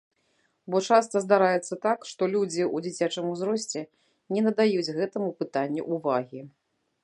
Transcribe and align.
Бо 0.75 0.79
часта 0.93 1.21
здараецца 1.25 1.73
так, 1.85 2.07
што 2.13 2.29
людзі 2.33 2.63
ў 2.75 2.85
дзіцячым 2.85 3.25
узросце 3.33 3.85
не 4.37 4.41
надаюць 4.49 4.93
гэтаму 4.99 5.29
пытанню 5.43 5.81
ўвагі. 5.95 6.41